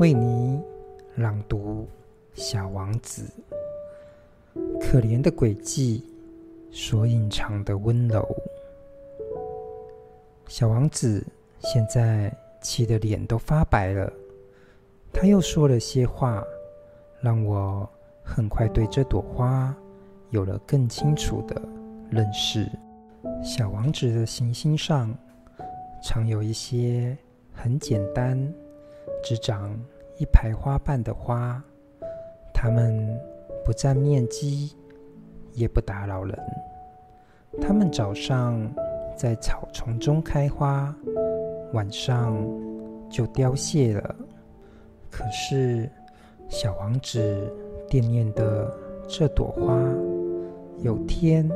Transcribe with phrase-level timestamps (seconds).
[0.00, 0.58] 为你
[1.16, 1.86] 朗读
[2.42, 3.30] 《小王子》。
[4.80, 6.02] 可怜的诡计
[6.70, 8.26] 所隐藏的温柔。
[10.48, 11.22] 小王子
[11.58, 14.10] 现在气得脸都发白了。
[15.12, 16.42] 他又说了些话，
[17.20, 17.86] 让我
[18.24, 19.76] 很快对这朵花
[20.30, 21.60] 有了更清楚的
[22.08, 22.66] 认识。
[23.44, 25.14] 小王子的行星上
[26.02, 27.14] 常有一些
[27.52, 28.50] 很简单、
[29.22, 29.78] 只长
[30.18, 31.62] 一排花瓣的花，
[32.52, 33.08] 它们
[33.64, 34.74] 不占面积，
[35.52, 36.38] 也不打扰人。
[37.60, 38.72] 它们早上
[39.16, 40.94] 在草丛中开花，
[41.72, 42.36] 晚上
[43.08, 44.14] 就凋谢了。
[45.10, 45.90] 可是，
[46.48, 47.52] 小王子
[47.88, 48.72] 惦念的
[49.08, 49.76] 这朵花，
[50.78, 51.50] 有天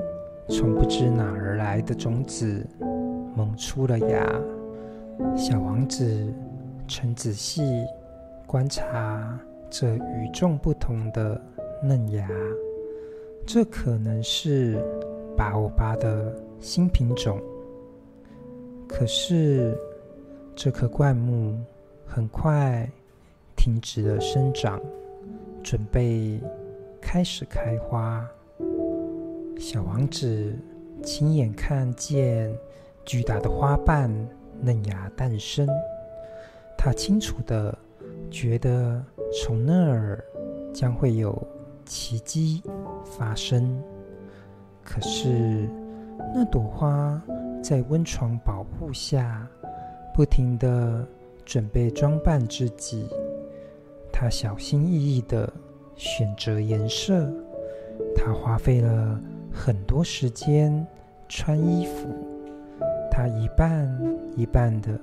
[0.48, 2.66] 从不知哪儿来的种子
[3.36, 4.26] 萌出了芽。
[5.36, 6.34] 小王子
[6.88, 7.84] 曾仔细
[8.46, 9.38] 观察
[9.70, 11.40] 这与众不同的
[11.82, 12.28] 嫩芽，
[13.46, 14.82] 这可能是
[15.36, 17.40] 巴欧巴的新品种。
[18.88, 19.76] 可是，
[20.54, 21.58] 这棵灌木
[22.06, 22.88] 很快。
[23.56, 24.78] 停止了生长，
[25.62, 26.38] 准备
[27.00, 28.28] 开始开花。
[29.58, 30.54] 小王子
[31.02, 32.54] 亲眼看见
[33.06, 34.10] 巨大的花瓣
[34.60, 35.66] 嫩芽诞生，
[36.76, 37.76] 他清楚地
[38.30, 40.22] 觉得从那儿
[40.72, 41.46] 将会有
[41.84, 42.62] 奇迹
[43.04, 43.82] 发生。
[44.82, 45.68] 可是，
[46.34, 47.20] 那朵花
[47.62, 49.48] 在温床保护下，
[50.12, 51.06] 不停地
[51.44, 53.08] 准备装扮自己。
[54.12, 55.50] 他小心翼翼地
[55.96, 57.26] 选择颜色，
[58.14, 59.18] 他花费了
[59.50, 60.86] 很多时间
[61.28, 62.08] 穿衣服，
[63.10, 63.88] 他一瓣
[64.36, 65.00] 一瓣的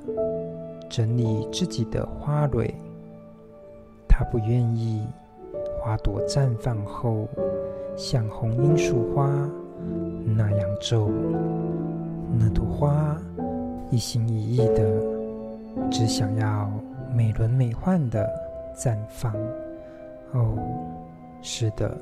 [0.92, 2.72] 整理自己的花蕊。
[4.08, 5.08] 他不愿意
[5.80, 7.28] 花朵绽放后
[7.98, 9.50] 像红罂粟花
[10.24, 11.10] 那样皱。
[12.38, 13.18] 那朵花
[13.90, 15.02] 一心一意的
[15.90, 16.70] 只想要
[17.16, 18.30] 美轮美奂的。
[18.74, 19.34] 绽放。
[20.32, 20.58] 哦，
[21.42, 21.96] 是的，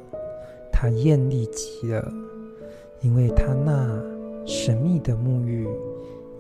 [0.72, 2.08] 它艳丽极了，
[3.02, 4.00] 因为它那
[4.46, 5.68] 神秘的沐浴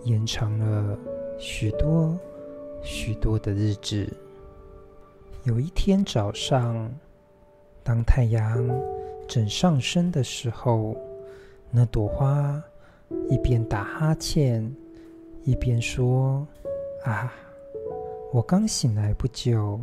[0.03, 0.95] 延长了
[1.40, 2.16] 许多
[2.81, 4.07] 许多的日子。
[5.44, 6.91] 有一天早上，
[7.84, 8.67] 当太阳
[9.28, 10.95] 正上升的时候，
[11.72, 12.62] 那朵花
[13.29, 14.69] 一边打哈欠，
[15.44, 16.45] 一边说
[17.06, 17.34] ：“啊，
[18.31, 19.79] 我刚醒来不久。”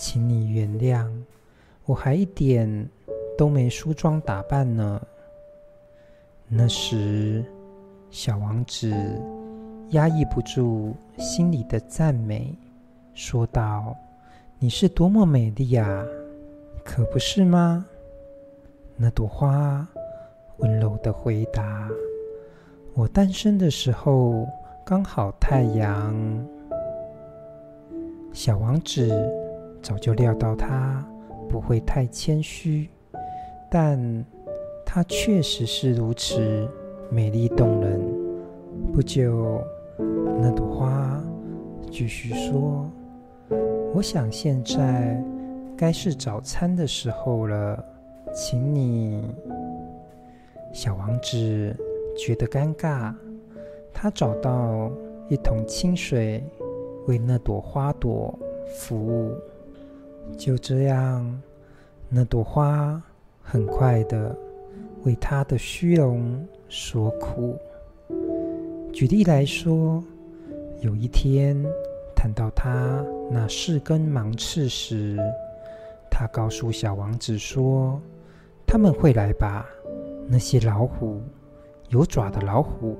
[0.00, 1.10] 请你原谅，
[1.84, 2.88] 我还一点
[3.36, 5.04] 都没梳妆打扮呢。
[6.46, 7.44] 那时，
[8.08, 8.94] 小王子
[9.90, 12.54] 压抑不住心里的赞美，
[13.14, 13.96] 说道
[14.58, 16.04] ：“你是多么美丽呀，
[16.84, 17.86] 可不是吗？”
[18.96, 19.86] 那朵花
[20.58, 21.88] 温柔地回答
[22.94, 24.46] ：“我诞生的时候
[24.84, 26.14] 刚好太阳。”
[28.32, 29.10] 小王子。
[29.80, 31.06] 早就料到他
[31.48, 32.90] 不会太谦虚，
[33.70, 33.96] 但
[34.84, 36.68] 他确实是如此
[37.10, 38.00] 美丽动人。
[38.92, 39.62] 不久，
[40.40, 41.20] 那朵花
[41.90, 42.88] 继续说
[43.92, 45.20] ：“我想现在
[45.76, 47.84] 该是早餐的时候了，
[48.32, 49.34] 请你。”
[50.72, 51.74] 小王子
[52.16, 53.12] 觉得尴尬，
[53.92, 54.90] 他找到
[55.28, 56.44] 一桶清水，
[57.06, 58.38] 为那朵花朵
[58.76, 59.34] 服务。
[60.36, 61.42] 就这样，
[62.08, 63.02] 那朵花
[63.42, 64.36] 很快的
[65.02, 67.56] 为他的虚荣所苦。
[68.92, 70.04] 举例来说，
[70.80, 71.60] 有一天
[72.14, 75.18] 谈到他那四根芒刺时，
[76.10, 78.00] 他告诉小王子说
[78.66, 79.66] ：“他们会来吧？
[80.28, 81.20] 那些老虎，
[81.88, 82.96] 有爪的老虎。”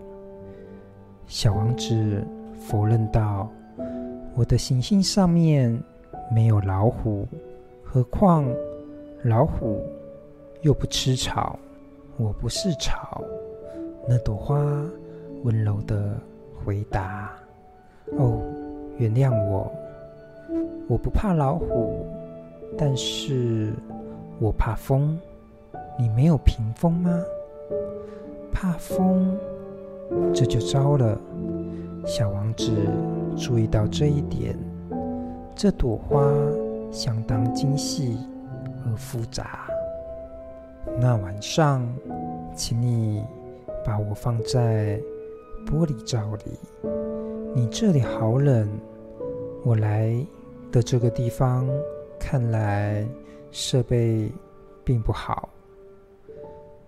[1.29, 2.25] 小王子
[2.69, 3.49] 否认道
[4.35, 5.81] ：“我的行星上面。”
[6.31, 7.27] 没有老虎，
[7.83, 8.45] 何况
[9.23, 9.83] 老虎
[10.61, 11.59] 又不吃草。
[12.19, 13.25] 我不是草。
[14.07, 14.61] 那朵花
[15.43, 16.21] 温柔地
[16.55, 17.35] 回答
[18.17, 18.41] ：“哦，
[18.97, 19.71] 原谅我，
[20.89, 22.07] 我不怕老虎，
[22.77, 23.73] 但是
[24.41, 25.19] 我怕风。
[25.99, 27.11] 你没有屏风吗？
[28.53, 29.37] 怕风，
[30.33, 31.19] 这就糟了。”
[32.07, 32.73] 小王子
[33.37, 34.57] 注意到这一点。
[35.55, 36.23] 这朵花
[36.93, 38.17] 相当精细
[38.87, 39.69] 而复杂。
[41.01, 41.87] 那晚上，
[42.55, 43.25] 请你
[43.85, 45.01] 把我放在
[45.67, 46.59] 玻璃罩里。
[47.59, 48.69] 你这里好冷，
[49.65, 50.15] 我来
[50.71, 51.69] 的这个地方
[52.17, 53.05] 看来
[53.51, 54.31] 设备
[54.85, 55.49] 并不好。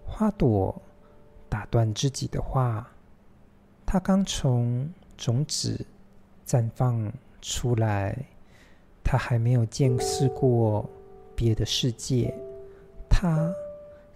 [0.06, 0.72] 花朵
[1.48, 2.88] 打断自己的话，
[3.84, 5.84] 它刚从种子
[6.46, 7.12] 绽放
[7.42, 8.16] 出来，
[9.02, 10.88] 它还没有见识过
[11.34, 12.32] 别的世界，
[13.08, 13.52] 它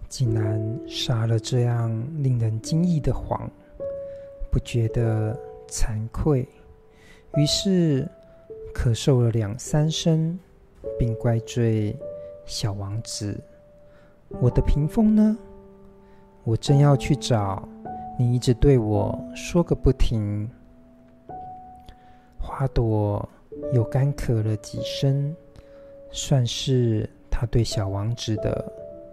[0.07, 1.91] 竟然撒了这样
[2.23, 3.45] 令人惊异的谎，
[4.49, 5.37] 不觉得
[5.67, 6.47] 惭愧，
[7.35, 8.07] 于是
[8.73, 10.37] 咳嗽了两三声，
[10.97, 11.95] 并怪罪
[12.45, 13.39] 小王子
[14.41, 15.37] ：“我的屏风呢？
[16.43, 17.67] 我正要去找，
[18.17, 20.49] 你一直对我说个不停。”
[22.39, 23.27] 花朵
[23.73, 25.35] 又干咳了几声，
[26.11, 28.71] 算是他对小王子的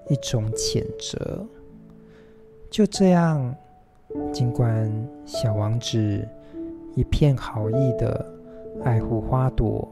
[0.09, 1.45] 一种谴责。
[2.71, 3.55] 就这样，
[4.33, 4.93] 尽管
[5.25, 6.29] 小王子
[6.95, 8.25] 一片好意的
[8.85, 9.89] 爱护花朵，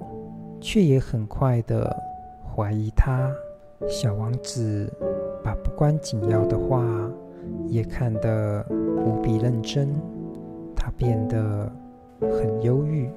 [0.60, 1.96] 却也很快的
[2.44, 3.32] 怀疑他。
[3.88, 4.92] 小王子
[5.42, 6.84] 把不关紧要的话
[7.66, 9.88] 也看得无比认真，
[10.76, 11.72] 他变得
[12.20, 13.10] 很忧郁。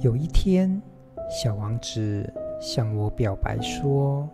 [0.00, 0.80] 有一天，
[1.28, 4.28] 小王子向我表白说：“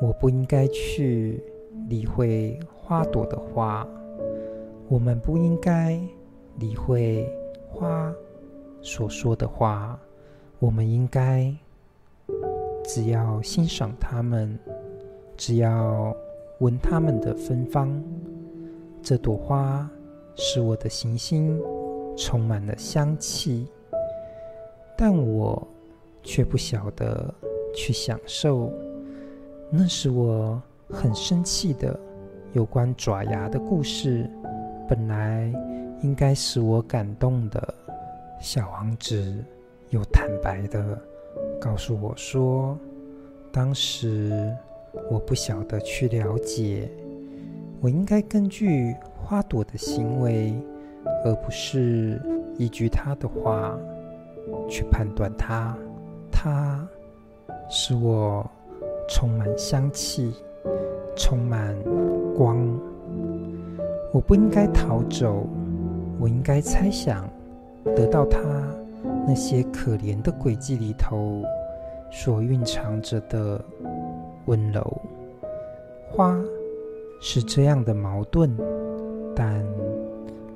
[0.00, 1.44] 我不应该去
[1.90, 3.86] 理会花朵的话，
[4.88, 6.00] 我们不应该
[6.58, 7.28] 理会
[7.68, 8.12] 花
[8.80, 9.98] 所说的话，
[10.58, 11.54] 我们应该
[12.84, 14.58] 只要欣赏它们，
[15.36, 16.14] 只要
[16.60, 18.02] 闻它们的芬芳。
[19.02, 19.90] 这朵花
[20.36, 21.60] 使我的行星
[22.16, 23.66] 充满了香气。”
[24.96, 25.66] 但我
[26.22, 27.34] 却不晓得
[27.74, 28.72] 去享受，
[29.68, 31.98] 那是我很生气的
[32.52, 34.30] 有关爪牙的故事。
[34.88, 35.52] 本来
[36.04, 37.74] 应该使我感动的，
[38.38, 39.42] 小王子
[39.88, 41.00] 又坦白的
[41.58, 42.78] 告诉我说，
[43.50, 44.54] 当时
[45.10, 46.90] 我不晓得去了解，
[47.80, 50.54] 我应该根据花朵的行为，
[51.24, 52.20] 而不是
[52.58, 53.74] 依据他的话。
[54.68, 55.74] 去判断它，
[56.30, 56.86] 它
[57.70, 58.46] 使我
[59.08, 60.34] 充满香气，
[61.16, 61.74] 充满
[62.36, 62.58] 光。
[64.12, 65.46] 我不应该逃走，
[66.18, 67.28] 我应该猜想，
[67.96, 68.40] 得到他
[69.26, 71.42] 那些可怜的轨迹里头
[72.10, 73.62] 所蕴藏着的
[74.46, 75.00] 温柔。
[76.10, 76.40] 花
[77.20, 78.56] 是这样的矛盾，
[79.34, 79.64] 但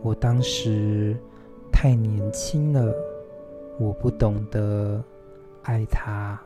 [0.02, 1.16] 我当时
[1.72, 2.94] 太年轻了。
[3.80, 5.02] 我不懂得
[5.62, 6.40] 爱他。